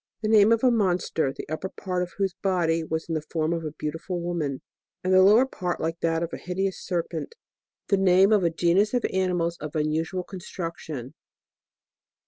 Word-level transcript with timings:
The 0.23 0.27
name 0.29 0.51
of 0.51 0.63
a 0.63 0.71
monster, 0.71 1.31
the 1.31 1.47
upper 1.47 1.69
part 1.69 2.01
of 2.01 2.13
whose 2.17 2.33
body 2.41 2.83
was 2.83 3.07
in 3.07 3.13
the 3.13 3.21
form 3.21 3.53
of 3.53 3.63
a 3.63 3.69
beautiful 3.71 4.19
woman, 4.19 4.63
and 5.03 5.13
the 5.13 5.21
lower 5.21 5.45
part 5.45 5.79
like 5.79 5.99
that 5.99 6.23
of 6.23 6.33
a 6.33 6.37
hideous 6.37 6.83
serpent. 6.83 7.35
The 7.89 7.97
name 7.97 8.31
of 8.33 8.43
a 8.43 8.49
genus 8.49 8.95
of 8.95 9.05
animals 9.13 9.59
of 9.59 9.75
unusual 9.75 10.23
con 10.23 10.39
struction. 10.39 11.13